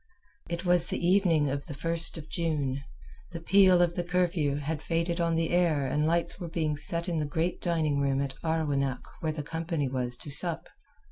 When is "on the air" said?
5.21-5.85